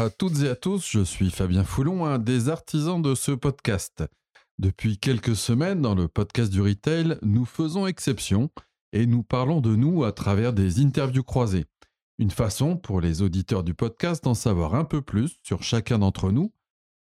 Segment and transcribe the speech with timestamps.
[0.00, 4.02] À toutes et à tous, je suis Fabien Foulon, un des artisans de ce podcast.
[4.58, 8.48] Depuis quelques semaines, dans le podcast du retail, nous faisons exception
[8.94, 11.66] et nous parlons de nous à travers des interviews croisées.
[12.18, 16.32] Une façon pour les auditeurs du podcast d'en savoir un peu plus sur chacun d'entre
[16.32, 16.50] nous,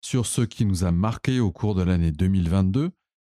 [0.01, 2.91] sur ce qui nous a marqué au cours de l'année 2022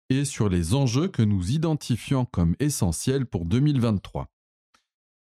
[0.09, 4.29] et sur les enjeux que nous identifions comme essentiels pour 2023.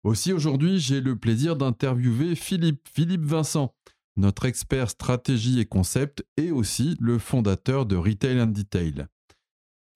[0.05, 3.76] Aussi aujourd'hui, j'ai le plaisir d'interviewer Philippe, Philippe Vincent,
[4.19, 9.05] notre expert stratégie et concept et aussi le fondateur de Retail and Detail.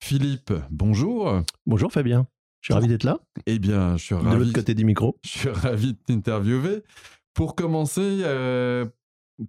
[0.02, 1.42] Philippe, bonjour.
[1.66, 2.26] Bonjour Fabien,
[2.60, 3.20] je suis ravi d'être là.
[3.46, 4.30] Eh bien, je suis ravi.
[4.30, 5.18] De l'autre côté du micro.
[5.22, 6.82] Je suis ravi de t'interviewer.
[7.34, 8.86] Pour commencer, euh,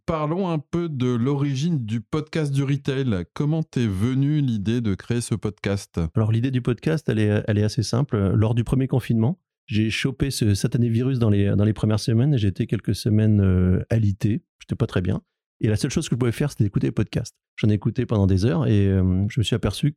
[0.05, 3.25] parlons un peu de l'origine du podcast du retail.
[3.33, 5.99] Comment t'es venue l'idée de créer ce podcast?
[6.15, 8.17] Alors l'idée du podcast, elle est, elle est assez simple.
[8.33, 12.33] Lors du premier confinement, j'ai chopé ce satané virus dans les, dans les premières semaines
[12.33, 14.43] et j'ai été quelques semaines euh, alité.
[14.59, 15.21] J'étais pas très bien.
[15.61, 17.35] Et la seule chose que je pouvais faire, c'était écouter les podcasts.
[17.55, 19.95] J'en ai écouté pendant des heures et euh, je me suis aperçu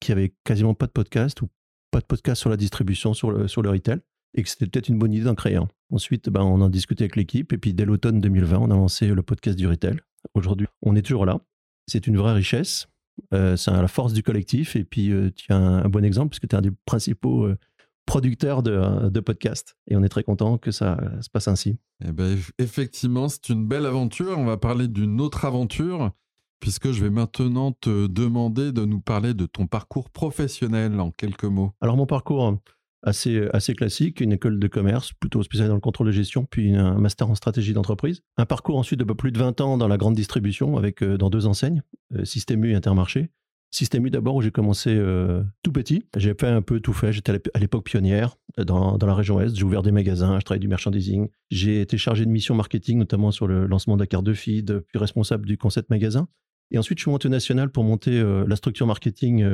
[0.00, 1.48] qu'il y avait quasiment pas de podcast ou
[1.90, 4.00] pas de podcast sur la distribution, sur le, sur le retail
[4.34, 5.68] et que c'était peut-être une bonne idée d'en créer un.
[5.90, 9.08] Ensuite, ben, on en discuté avec l'équipe et puis dès l'automne 2020, on a lancé
[9.08, 9.96] le podcast du retail.
[10.34, 11.40] Aujourd'hui, on est toujours là.
[11.88, 12.86] C'est une vraie richesse.
[13.34, 14.76] Euh, c'est la force du collectif.
[14.76, 17.58] Et puis, euh, tu as un, bon exemple puisque tu es un des principaux euh,
[18.10, 19.76] producteurs de, de podcasts.
[19.86, 21.78] Et on est très content que ça se passe ainsi.
[22.04, 24.36] Eh ben, effectivement, c'est une belle aventure.
[24.36, 26.10] On va parler d'une autre aventure
[26.58, 31.44] puisque je vais maintenant te demander de nous parler de ton parcours professionnel en quelques
[31.44, 31.72] mots.
[31.80, 32.58] Alors, mon parcours
[33.04, 36.74] assez, assez classique, une école de commerce plutôt spécialisée dans le contrôle de gestion, puis
[36.74, 38.22] un master en stratégie d'entreprise.
[38.38, 41.30] Un parcours ensuite de plus de 20 ans dans la grande distribution avec euh, dans
[41.30, 41.82] deux enseignes,
[42.16, 43.30] euh, Système U et Intermarché.
[43.70, 46.04] Système U d'abord où j'ai commencé euh, tout petit.
[46.16, 47.12] J'ai fait un peu tout fait.
[47.12, 49.54] J'étais à l'époque pionnière dans, dans, la région Est.
[49.54, 51.28] J'ai ouvert des magasins, je travaillais du merchandising.
[51.50, 54.84] J'ai été chargé de mission marketing, notamment sur le lancement de la carte de feed,
[54.88, 56.28] puis responsable du concept magasin.
[56.70, 59.44] Et ensuite, je suis monté au national pour monter la structure marketing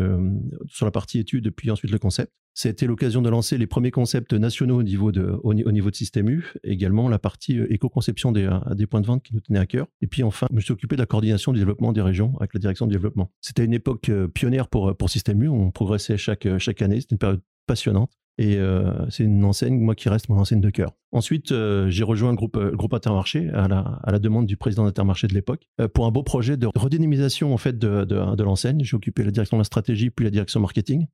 [0.68, 2.32] sur la partie études, puis ensuite le concept.
[2.58, 6.30] C'était l'occasion de lancer les premiers concepts nationaux au niveau de, au, niveau de Système
[6.30, 9.58] U, également la partie euh, éco-conception des, euh, des, points de vente qui nous tenait
[9.58, 9.88] à cœur.
[10.00, 12.54] Et puis enfin, je me suis occupé de la coordination du développement des régions avec
[12.54, 13.30] la direction du développement.
[13.42, 17.16] C'était une époque euh, pionnière pour, pour Système U, on progressait chaque, chaque année, c'était
[17.16, 18.10] une période passionnante.
[18.38, 18.58] Et
[19.08, 20.92] c'est une enseigne, moi, qui reste mon enseigne de cœur.
[21.10, 21.54] Ensuite,
[21.88, 26.04] j'ai rejoint le groupe, groupe Intermarché à la, demande du président d'Intermarché de l'époque pour
[26.04, 28.84] un beau projet de redynamisation en fait de, de, l'enseigne.
[28.84, 31.06] J'ai occupé la direction de la stratégie puis la direction marketing.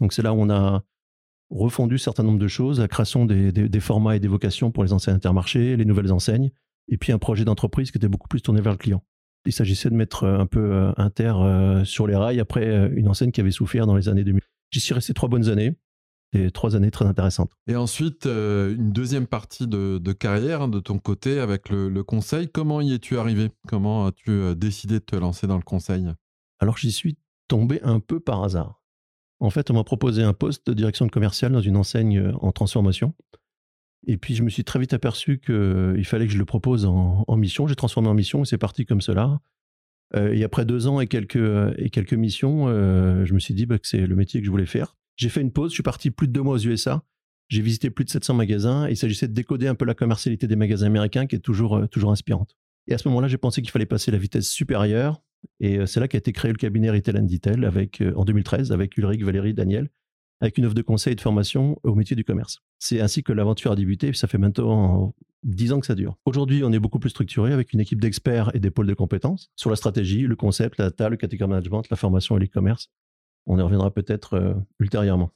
[0.00, 0.82] Donc c'est là où on a
[1.50, 4.92] refondu un certain nombre de choses, la création des, formats et des vocations pour les
[4.92, 6.50] enseignes intermarchés, les nouvelles enseignes,
[6.88, 9.02] et puis un projet d'entreprise qui était beaucoup plus tourné vers le client.
[9.44, 13.06] Il s'agissait de mettre euh, un peu euh, Inter euh, sur les rails après une
[13.06, 14.42] enseigne qui avait souffert dans les années 2000.
[14.72, 15.76] J'y suis resté trois bonnes années,
[16.32, 17.52] et trois années très intéressantes.
[17.66, 22.48] Et ensuite, une deuxième partie de, carrière hein, de ton côté avec le, le conseil.
[22.48, 23.50] Comment y es-tu arrivé?
[23.68, 26.06] Comment as-tu décidé de te lancer dans le conseil?
[26.58, 27.16] Alors j'y suis
[27.48, 28.80] tombé un peu par hasard.
[29.40, 32.32] En fait, on m'a proposé un poste de direction de commercial dans une enseigne euh,
[32.40, 33.14] en transformation.
[34.06, 36.86] Et puis, je me suis très vite aperçu qu'il euh, fallait que je le propose
[36.86, 37.66] en, mission.
[37.66, 39.40] J'ai transformé en mission et c'est parti comme cela.
[40.14, 41.36] Euh, et après deux ans et quelques,
[41.76, 44.66] et quelques missions, je me suis dit bah, que c'est le métier que je voulais
[44.66, 44.96] faire.
[45.16, 47.02] J'ai fait une pause, je suis parti plus de deux mois aux USA.
[47.48, 50.46] J'ai visité plus de 700 magasins et il s'agissait de décoder un peu la commercialité
[50.46, 52.56] des magasins américains qui est toujours, toujours inspirante.
[52.88, 55.22] Et à ce moment-là, j'ai pensé qu'il fallait passer la vitesse supérieure
[55.60, 58.24] et euh, c'est là qu'a été créé le cabinet Retail and Detail avec, euh, en
[58.24, 59.88] 2013 avec Ulrich, Valérie, Daniel,
[60.40, 62.60] avec une offre de conseil et de formation au métier du commerce.
[62.78, 66.16] C'est ainsi que l'aventure a débuté, ça fait maintenant 10 ans que ça dure.
[66.24, 69.50] Aujourd'hui, on est beaucoup plus structuré avec une équipe d'experts et des pôles de compétences
[69.56, 72.90] sur la stratégie, le concept, la data, le category management, la formation et l'e-commerce.
[73.46, 75.30] On y reviendra peut-être euh, ultérieurement.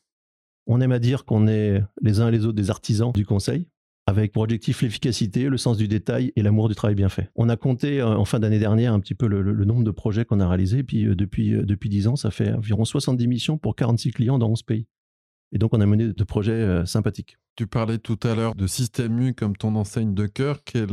[0.67, 3.67] On aime à dire qu'on est les uns et les autres des artisans du conseil,
[4.07, 7.31] avec pour objectif l'efficacité, le sens du détail et l'amour du travail bien fait.
[7.35, 10.25] On a compté euh, en fin d'année dernière un petit peu le, nombre de projets
[10.25, 13.75] qu'on a réalisés, puis euh, depuis, depuis 10 ans, ça fait environ 70 missions pour
[13.77, 14.87] 46 clients dans 11 pays.
[15.53, 17.37] Et donc, on a mené de projets sympathiques.
[17.57, 20.61] Tu parlais tout à l'heure de Système U comme ton enseigne de cœur.
[20.65, 20.89] Quel,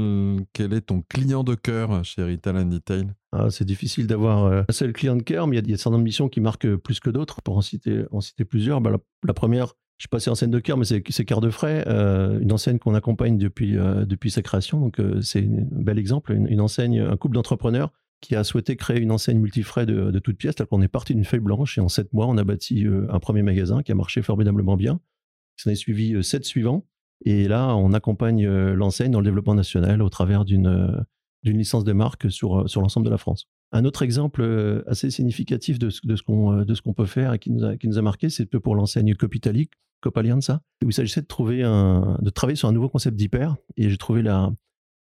[0.51, 3.07] quel est ton client de cœur chez Retail and Detail?
[3.31, 6.27] Ah, C'est difficile d'avoir un seul client de cœur, mais il y, a, certaines missions
[6.27, 7.41] qui marquent plus que d'autres.
[7.41, 8.91] Pour en citer, en citer plusieurs, bah,
[9.23, 12.39] la, première, je suis passé en scène de cœur, mais c'est Cœur de Frais, euh,
[12.39, 14.79] une enseigne qu'on accompagne depuis, euh, depuis sa création.
[14.79, 17.91] Donc, euh, c'est un bel exemple, une, enseigne, un couple d'entrepreneurs
[18.21, 20.55] qui a souhaité créer une enseigne multifrais de, de toutes pièces.
[20.69, 23.43] Qu'on est parti d'une feuille blanche et en sept mois, on a bâti un premier
[23.43, 24.99] magasin qui a marché formidablement bien.
[25.55, 26.85] Ça en est suivi sept suivants.
[27.25, 31.05] Et là, on accompagne l'enseigne dans le développement national au travers d'une
[31.43, 33.47] licence de marque sur, l'ensemble de la France.
[33.71, 36.21] Un autre exemple assez significatif de ce,
[36.81, 39.71] qu'on peut faire et qui nous a, qui nous a marqué, c'est pour l'enseigne Copitalic,
[40.01, 43.57] Copalianza, où il s'agissait de de travailler sur un nouveau concept d'hyper.
[43.77, 44.51] Et j'ai trouvé la,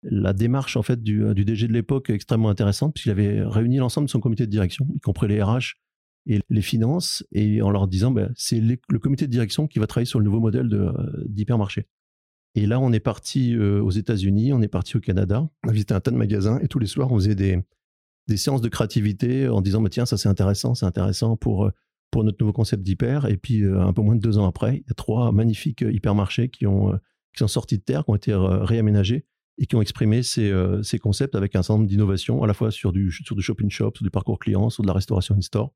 [0.03, 4.07] la démarche en fait du, du DG de l'époque extrêmement intéressante puisqu'il avait réuni l'ensemble
[4.07, 5.75] de son comité de direction, y compris les RH
[6.27, 9.88] et les finances, et en leur disant ben, c'est le comité de direction qui va
[9.88, 10.69] travailler sur le nouveau modèle
[11.25, 11.88] d'hypermarché.
[12.55, 15.71] Et là, on est parti euh, aux États-Unis, on est parti au Canada, on a
[15.71, 17.59] visité un tas de magasins et tous les soirs, on faisait des,
[18.27, 21.71] des séances de créativité en disant bah, tiens, ça c'est intéressant, c'est intéressant pour, euh,
[22.11, 23.25] pour notre nouveau concept d'hyper.
[23.27, 25.85] Et puis, euh, un peu moins de deux ans après, il y a trois magnifiques
[25.88, 26.94] hypermarchés qui, ont,
[27.33, 29.25] qui sont sortis de terre, qui ont été réaménagés
[29.57, 32.69] et qui ont exprimé ces, ces concepts avec un certain nombre d'innovations, à la fois
[32.69, 35.74] sur du, sur du shopping shop, sur du parcours client, sur de la restauration in-store.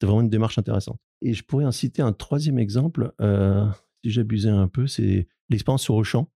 [0.00, 1.00] C'est vraiment une démarche intéressante.
[1.20, 3.12] Et je pourrais en citer un troisième exemple,
[4.04, 6.30] si j'abusais un peu, c'est l'expérience sur Auchan.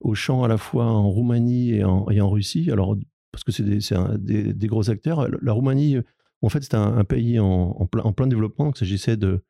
[0.00, 2.70] Auchan à la fois en Roumanie et en, et en Russie.
[2.70, 2.96] Alors,
[3.32, 5.28] parce que c'est des, des, gros acteurs.
[5.42, 5.96] La Roumanie,
[6.42, 8.66] en fait, c'est un, pays en, plein, en, plein, développement.
[8.66, 9.42] Donc, il s'agissait de,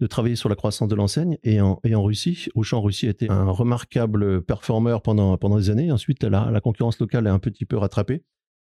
[0.00, 1.38] de, travailler sur la croissance de l'enseigne.
[1.42, 5.90] Et en, et en Russie, Auchan Russie était un remarquable performeur pendant, pendant des années.
[5.92, 8.22] Ensuite, la, la concurrence locale a un petit peu rattrapé.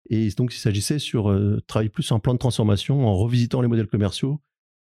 [0.10, 3.68] Et donc, il s'agissait sur euh, travailler plus en plan de transformation, en revisitant les
[3.68, 4.42] modèles commerciaux,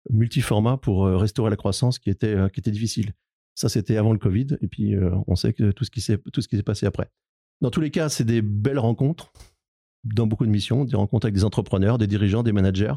[0.10, 3.14] multiformat pour euh, restaurer la croissance qui était, euh, qui était difficile.
[3.56, 4.48] Ça, c'était avant le Covid.
[4.62, 7.10] Et puis, euh, on sait que tout ce qui s'est passé après.
[7.62, 9.32] Dans tous les cas, c'est des belles rencontres
[10.04, 12.94] dans beaucoup de missions, des rencontres avec des entrepreneurs, des dirigeants, des managers.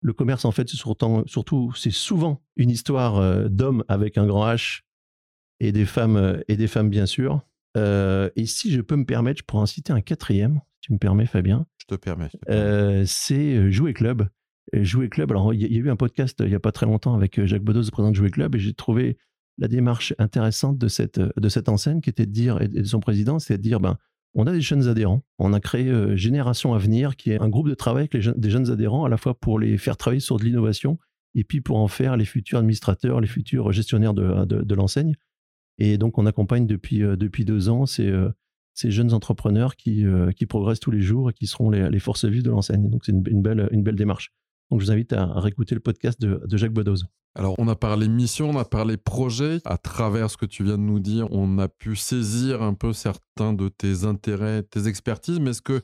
[0.00, 4.26] Le commerce, en fait, c'est surtout, surtout c'est souvent une histoire euh, d'hommes avec un
[4.26, 4.82] grand H
[5.60, 7.44] et des femmes, euh, et des femmes bien sûr.
[7.76, 10.98] et si je peux me permettre, je pourrais en citer un quatrième, si tu me
[10.98, 11.66] permets, Fabien.
[11.78, 12.30] Je te permets.
[13.06, 14.28] c'est Jouer Club.
[14.74, 17.14] Jouer Club, alors il y, a eu un podcast il n'y a pas très longtemps
[17.14, 19.16] avec Jacques Bedos, le président de Jouer Club, et j'ai trouvé
[19.58, 23.00] la démarche intéressante de cette, de cette enseigne qui était de dire, et de son
[23.00, 23.98] président, c'est de dire, ben,
[24.34, 25.22] on a des jeunes adhérents.
[25.38, 28.50] On a créé euh, Génération Avenir, qui est un groupe de travail avec les des
[28.50, 30.98] jeunes adhérents, à la fois pour les faire travailler sur de l'innovation,
[31.34, 35.14] et puis pour en faire les futurs administrateurs, les futurs gestionnaires de, l'enseigne.
[35.78, 38.30] Et donc, on accompagne depuis, euh, depuis deux ans ces, euh,
[38.74, 40.04] ces jeunes entrepreneurs qui,
[40.36, 42.88] qui progressent tous les jours et qui seront les, forces vives de l'enseigne.
[42.88, 44.32] Donc, c'est une, belle, une belle démarche.
[44.70, 47.06] Donc, je vous invite à, réécouter le podcast de, de Jacques Bodoz.
[47.34, 49.60] Alors, on a parlé mission, on a parlé projet.
[49.64, 52.92] À travers ce que tu viens de nous dire, on a pu saisir un peu
[52.92, 55.38] certains de tes intérêts, tes expertises.
[55.38, 55.82] Mais est-ce que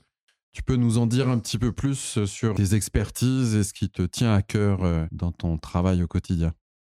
[0.53, 3.91] tu peux nous en dire un petit peu plus sur tes expertises et ce qui
[3.91, 6.53] te tient à cœur euh, dans ton travail au quotidien?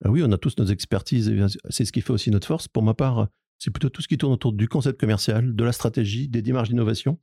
[0.04, 1.38] Ah Oui, on a tous nos expertises et
[1.70, 2.68] c'est ce qui fait aussi notre force.
[2.68, 3.28] Pour ma part,
[3.58, 6.68] c'est plutôt tout ce qui tourne autour du concept commercial, de la stratégie, des démarches
[6.68, 7.18] d'innovation.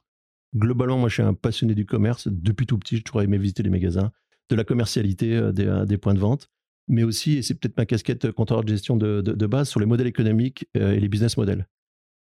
[0.56, 2.28] Globalement, moi, je suis un passionné du commerce.
[2.28, 4.12] Depuis tout petit, j'ai toujours aimé visiter les magasins,
[4.50, 6.50] de la commercialité, euh, euh, des points de vente
[6.88, 10.08] mais aussi, et c'est peut-être ma casquette contrôleur de gestion de, base, sur les modèles
[10.08, 11.68] économiques euh, et les business models.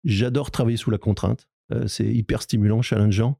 [0.04, 1.48] J'adore travailler sous la contrainte.
[1.72, 3.38] Euh, c'est hyper stimulant, challengeant,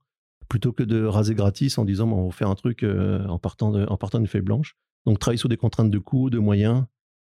[0.49, 3.75] plutôt que de raser gratis en disant on va faire un truc euh, en partant
[3.75, 4.77] en partant d'une feuille blanche.
[5.07, 6.85] Donc travailler sous des contraintes de coûts, de moyens,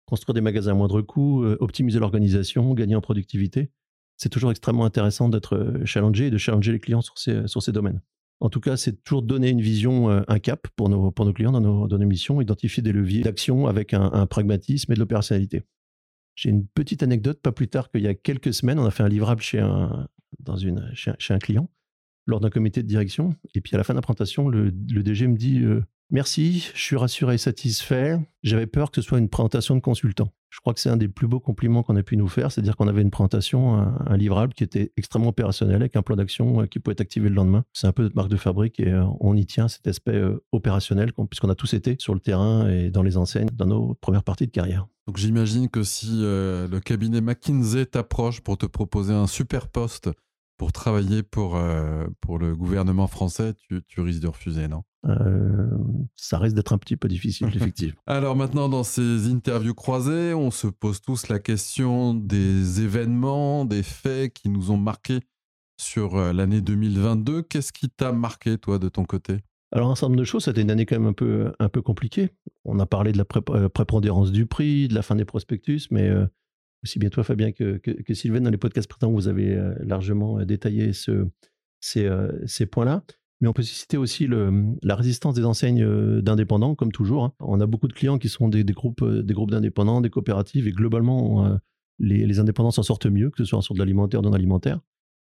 [0.06, 3.70] construire des magasins à moindre coût, optimiser l'organisation, gagner en productivité.
[4.16, 7.72] C'est toujours extrêmement intéressant d'être challengé et de challenger les clients sur ces, sur ces
[7.72, 8.00] domaines.
[8.40, 11.60] En tout cas, c'est toujours donner une vision, euh, un cap pour nos, clients dans
[11.60, 15.64] nos, missions, identifier des leviers d'action avec un, pragmatisme et de l'opérationnalité.
[16.36, 19.02] J'ai une petite anecdote, pas plus tard qu'il y a quelques semaines, on a fait
[19.02, 20.08] un livrable chez un,
[21.40, 21.68] client
[22.26, 23.34] lors d'un comité de direction.
[23.54, 26.70] Et puis à la fin de la présentation, le, le DG me dit euh, Merci,
[26.74, 28.18] je suis rassuré et satisfait.
[28.42, 30.32] J'avais peur que ce soit une présentation de consultant.
[30.50, 32.76] Je crois que c'est un des plus beaux compliments qu'on a pu nous faire, c'est-à-dire
[32.76, 36.66] qu'on avait une présentation, un, livrable qui était extrêmement opérationnel, avec un plan d'action euh,
[36.66, 37.64] qui pouvait être activé le lendemain.
[37.72, 40.42] C'est un peu notre marque de fabrique et euh, on y tient cet aspect euh,
[40.52, 44.24] opérationnel, puisqu'on a tous été sur le terrain et dans les enseignes dans nos premières
[44.24, 44.86] parties de carrière.
[45.06, 50.10] Donc j'imagine que si le cabinet McKinsey t'approche pour te proposer un super poste
[50.58, 51.58] pour travailler pour,
[52.20, 54.82] pour le gouvernement français, tu, tu risques de refuser, non?
[55.06, 55.68] Euh,
[56.16, 58.00] ça risque d'être un petit peu difficile, effectivement.
[58.06, 63.82] Alors maintenant, dans ces interviews croisées, on se pose tous la question des événements, des
[63.82, 65.20] faits qui nous ont marqués
[65.80, 67.42] sur euh, l'année 2022.
[67.42, 69.38] Qu'est-ce qui t'a marqué, toi, de ton côté?
[69.70, 71.82] Alors, un certain nombre de choses, c'était une année quand même un peu, un peu
[71.82, 72.30] compliquée.
[72.64, 76.10] On a parlé de la euh, prépondérance du prix, de la fin des prospectus, mais
[76.82, 80.94] aussi bien toi, Fabien, que, que, Sylvain, dans les podcasts précédents, vous avez largement détaillé
[80.94, 81.28] ce,
[81.80, 82.08] ces,
[82.46, 83.02] ces points-là.
[83.40, 87.24] Mais on peut citer aussi la résistance des enseignes euh, d'indépendants, comme toujours.
[87.24, 87.32] Hein.
[87.38, 90.66] On a beaucoup de clients qui sont des, groupes, euh, des groupes d'indépendants, des coopératives,
[90.66, 91.56] et globalement, euh,
[92.00, 94.80] les, indépendants s'en sortent mieux, que ce soit sur de l'alimentaire ou non alimentaire.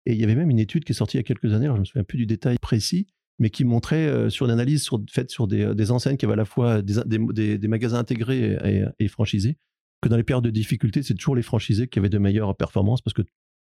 [0.05, 1.67] Et il y avait même une étude qui est sortie il y a quelques années,
[1.67, 3.07] je ne me souviens plus du détail précis,
[3.39, 6.83] mais qui montrait sur l'analyse sur, faite sur des, enseignes qui avaient à la fois
[6.83, 9.57] des, magasins intégrés et, et, franchisés,
[10.03, 13.01] que dans les périodes de difficulté, c'est toujours les franchisés qui avaient de meilleures performances,
[13.01, 13.23] parce que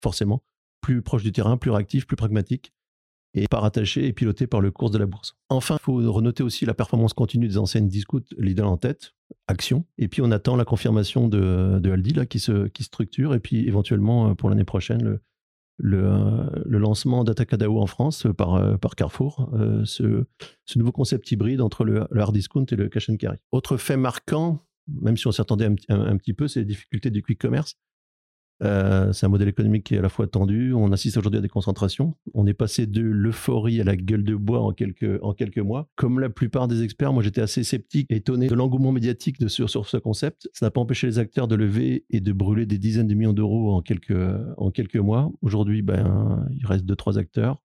[0.04, 0.44] forcément,
[0.82, 2.72] plus proche du terrain, plus réactif, plus pragmatique,
[3.34, 5.36] et pas rattaché et piloté par le cours de la bourse.
[5.50, 9.14] Enfin, il faut renoter aussi la performance continue des anciennes Discount Lidl en tête,
[9.48, 9.86] Action.
[9.98, 13.68] Et puis on attend la confirmation de, Aldi là, qui, se, qui structure et puis
[13.68, 15.22] éventuellement euh, pour l'année prochaine le,
[16.66, 19.50] le, lancement d'Atacadao en France par, par Carrefour,
[19.86, 20.26] ce,
[20.76, 23.38] nouveau concept hybride entre le, hard discount et le cash and carry.
[23.54, 27.24] Autre fait marquant, même si on s'attendait un, un, petit peu, c'est les difficultés du
[27.24, 27.78] quick commerce.
[28.62, 30.74] Euh, c'est un modèle économique qui est à la fois tendu.
[30.74, 32.16] On assiste aujourd'hui à des concentrations.
[32.34, 35.90] On est passé de l'euphorie à la gueule de bois en quelques, en quelques mois.
[35.96, 39.70] Comme la plupart des experts, moi j'étais assez sceptique, étonné de l'engouement médiatique de, sur,
[39.70, 40.50] sur ce concept.
[40.54, 43.34] Ça n'a pas empêché les acteurs de lever et de brûler des dizaines de millions
[43.34, 44.14] d'euros en quelques,
[44.58, 45.32] en quelques mois.
[45.42, 47.62] Aujourd'hui, ben, il reste deux, trois acteurs.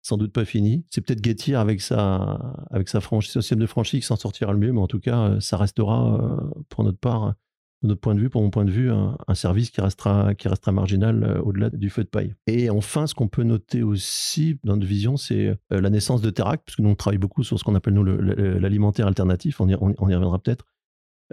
[0.00, 0.86] Sans doute pas fini.
[0.90, 4.72] C'est peut-être Getir avec sa, avec sa franchise, de franchise qui s'en sortira le mieux,
[4.72, 7.34] mais en tout cas, ça restera euh, pour notre part
[7.82, 10.48] de notre point de vue, pour mon point de vue, un, service qui restera, qui
[10.48, 12.34] restera marginal euh, au-delà du feu de paille.
[12.46, 16.30] Et enfin, ce qu'on peut noter aussi dans notre vision, c'est euh, la naissance de
[16.30, 19.76] Teract, puisque nous on travaille beaucoup sur ce qu'on appelle nous l'alimentaire alternatif, on y,
[19.76, 20.64] on, y reviendra peut-être.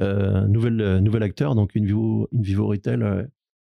[0.02, 3.28] Euh, nouvel, nouvel acteur, donc une Vivo, Retail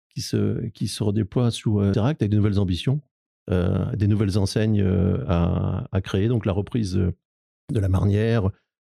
[0.10, 3.02] qui, se, qui se redéploie sous Teract avec de nouvelles ambitions,
[3.50, 4.84] des nouvelles enseignes
[5.28, 8.50] à, à, créer, donc la reprise de la marnière,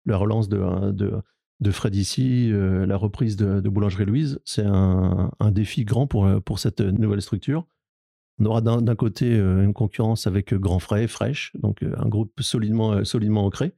[0.06, 1.12] la relance de
[1.60, 6.40] de Fred ici, euh, la reprise de, Boulangerie Louise, c'est un, défi grand pour, euh,
[6.40, 7.66] pour cette nouvelle structure.
[8.38, 13.02] On aura d'un côté euh, une concurrence avec Grand Frais, Fresh, donc un groupe solidement,
[13.04, 13.72] solidement ancré,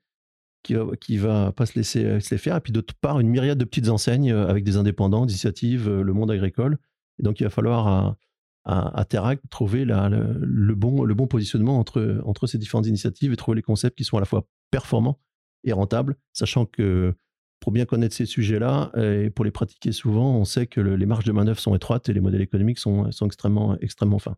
[0.64, 2.56] qui va, qui va pas se laisser, se faire.
[2.56, 6.32] Et puis d'autre part, une myriade de petites enseignes avec des indépendants, d'initiatives, le monde
[6.32, 6.78] agricole.
[7.20, 8.18] Et donc il va falloir à,
[8.64, 13.56] à, Terrac trouver le, bon, le bon positionnement entre, entre ces différentes initiatives et trouver
[13.56, 15.20] les concepts qui sont à la fois performants
[15.62, 17.14] et rentables, sachant que
[17.61, 21.25] pour bien connaître ces sujets-là et pour les pratiquer souvent, on sait que les marges
[21.25, 23.77] de manœuvre sont étroites et les modèles économiques sont, extrêmement,
[24.19, 24.37] fins.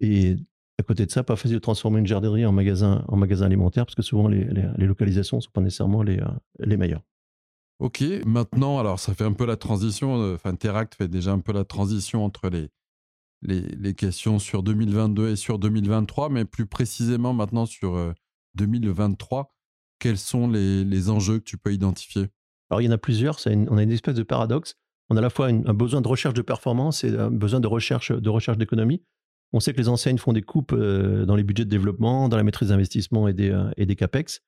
[0.00, 0.36] Et
[0.78, 3.84] à côté de ça, pas facile de transformer une jardinerie en magasin, en magasin alimentaire
[3.84, 4.44] parce que souvent les,
[4.76, 6.26] localisations ne sont pas nécessairement les, euh,
[6.60, 7.02] les meilleures.
[7.80, 11.38] Ok, maintenant, alors ça fait un peu la transition, euh, enfin Teract fait déjà un
[11.40, 17.66] peu la transition entre les, questions sur 2022 et sur 2023, mais plus précisément maintenant
[17.66, 18.14] sur
[18.54, 19.54] 2023.
[19.98, 22.28] Quels sont les, enjeux que tu peux identifier?
[22.70, 23.38] Alors, il y en a plusieurs.
[23.46, 24.76] on a une espèce de paradoxe.
[25.10, 27.66] On a à la fois un besoin de recherche de performance et un besoin de
[27.66, 29.02] recherche de recherche d'économie.
[29.52, 32.36] On sait que les enseignes font des coupes euh, dans les budgets de développement, dans
[32.36, 34.42] la maîtrise d'investissement et des, euh, et des capex.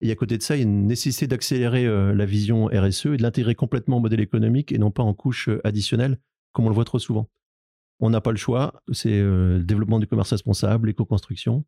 [0.00, 3.06] Et à côté de ça, il y a une nécessité d'accélérer euh, la vision RSE
[3.06, 6.18] et de l'intégrer complètement au modèle économique et non pas en couche additionnelle,
[6.52, 7.28] comme on le voit trop souvent.
[8.00, 11.64] On n'a pas le choix, c'est le développement du commerce responsable, l'éco-construction.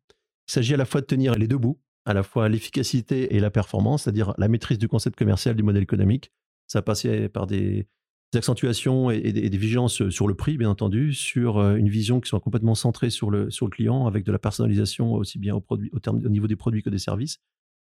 [0.47, 3.39] Il s'agit à la fois de tenir les deux bouts, à la fois l'efficacité et
[3.41, 6.31] la performance, c'est-à-dire la maîtrise du concept commercial du modèle économique.
[6.65, 7.85] Ça passait par des,
[8.33, 12.39] accentuations et, des, vigilances sur le prix, bien entendu, sur euh, une vision qui soit
[12.39, 16.47] complètement centrée sur le, sur le client, avec de la personnalisation aussi bien au, niveau
[16.47, 17.39] des produits que des services,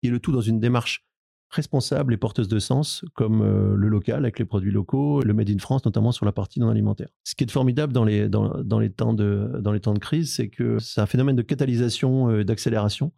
[0.02, 1.06] et le tout dans une démarche
[1.50, 5.50] responsable et porteuse de sens, comme euh, le local avec les produits locaux, le Made
[5.50, 7.08] in France, notamment sur la partie non alimentaire.
[7.24, 10.34] Ce qui est formidable dans les, dans les, temps, de, dans les temps de crise,
[10.34, 13.12] c'est que c'est un phénomène de catalysation, euh, d'accélération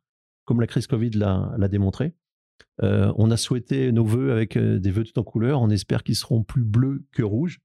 [0.48, 2.14] comme la crise Covid l'a démontré.
[2.82, 5.60] Euh, on a souhaité nos voeux avec euh, des vœux tout en couleur.
[5.60, 7.60] On espère qu'ils seront plus bleus que rouges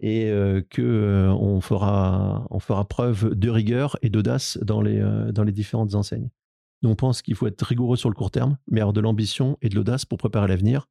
[0.00, 5.00] et euh, qu'on fera, on fera preuve de rigueur et d'audace dans les,
[5.32, 6.28] dans les différentes enseignes.
[6.82, 9.56] Nous, on pense qu'il faut être rigoureux sur le court terme, mais avoir de l'ambition
[9.62, 10.88] et de l'audace pour préparer l'avenir.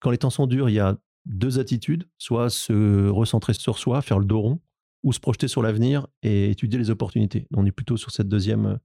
[0.00, 4.02] Quand les temps sont durs, il y a deux attitudes, soit se recentrer sur soi,
[4.02, 4.60] faire le dos rond,
[5.02, 7.48] ou se projeter sur l'avenir et étudier les opportunités.
[7.54, 8.78] On est plutôt sur cette deuxième,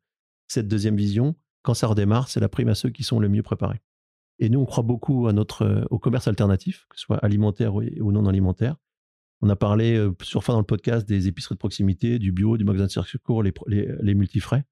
[0.48, 3.44] cette deuxième vision quand ça redémarre, c'est la prime à ceux qui sont le mieux
[3.44, 3.82] préparés.
[4.40, 7.76] Et nous, on croit beaucoup à notre, euh, au commerce alternatif, que ce soit alimentaire
[7.76, 8.78] ou, non alimentaire.
[9.42, 12.58] On a parlé euh, sur fin dans le podcast des épiceries de proximité, du bio,
[12.58, 14.64] du magasin de circuit les, les, les multifrais.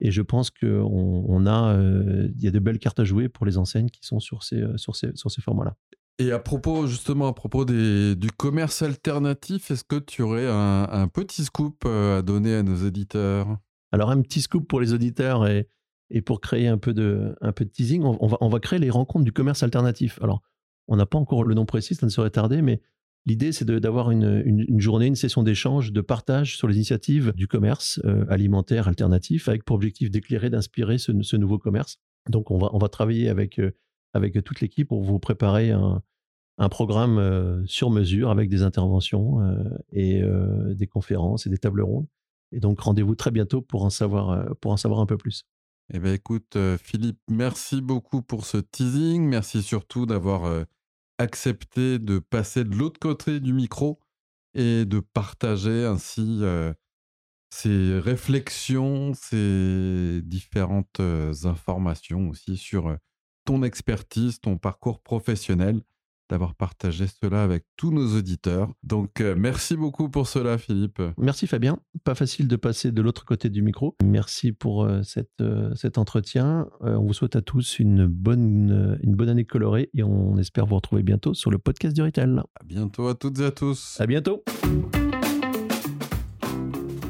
[0.00, 3.28] Et je pense qu'il on a, euh, il y a de belles cartes à jouer
[3.28, 5.76] pour les enseignes qui sont sur ces, sur ces, sur ces formats-là.
[6.18, 10.84] Et à propos, justement, à propos des, du commerce alternatif, est-ce que tu aurais un,
[10.90, 13.56] un, petit scoop à donner à nos éditeurs
[13.92, 15.68] Alors, un petit scoop pour les auditeurs et,
[16.10, 18.78] et pour créer un peu de, un peu de teasing, on, va, on va créer
[18.78, 20.18] les rencontres du commerce alternatif.
[20.22, 20.42] Alors,
[20.88, 22.82] on n'a pas encore le nom précis, ça ne serait tardé, mais
[23.26, 27.48] l'idée, c'est d'avoir une, une, journée, une session d'échange, de partage sur les initiatives du
[27.48, 31.96] commerce euh, alimentaire alternatif, avec pour objectif d'éclairer, d'inspirer ce, ce, nouveau commerce.
[32.28, 33.72] Donc, on va, on va travailler avec, euh,
[34.12, 36.02] avec toute l'équipe pour vous préparer un,
[36.58, 39.40] un programme euh, sur mesure avec des interventions
[39.90, 40.22] et
[40.74, 42.06] des conférences et des tables rondes.
[42.52, 45.44] Et donc, rendez-vous très bientôt pour en savoir, pour en savoir un peu plus.
[45.92, 49.22] Eh bien, écoute, euh, Philippe, merci beaucoup pour ce teasing.
[49.28, 50.64] Merci surtout d'avoir euh,
[51.18, 54.00] accepté de passer de l'autre côté du micro
[54.54, 56.72] et de partager ainsi euh,
[57.50, 61.00] ces réflexions, ces différentes
[61.44, 62.96] informations aussi sur
[63.44, 65.82] ton expertise, ton parcours professionnel.
[66.28, 68.70] D'avoir partagé cela avec tous nos auditeurs.
[68.82, 71.00] Donc euh, merci beaucoup pour cela Philippe.
[71.18, 71.78] Merci Fabien.
[72.04, 73.96] Pas facile de passer de l'autre côté du micro.
[74.02, 76.66] Merci pour euh, cette, euh, cet entretien.
[76.80, 80.76] on vous souhaite à tous une bonne, une bonne année colorée et on espère vous
[80.76, 82.38] retrouver bientôt sur le podcast du Retail.
[82.60, 84.00] À bientôt à toutes et à tous.
[84.00, 84.42] À bientôt.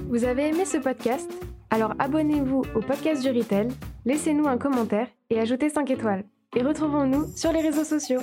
[0.09, 1.31] Vous avez aimé ce podcast?
[1.71, 3.69] Alors abonnez-vous au podcast du Retail,
[4.05, 6.25] laissez-nous un commentaire et ajoutez 5 étoiles.
[6.57, 8.21] Et retrouvons-nous sur les réseaux sociaux.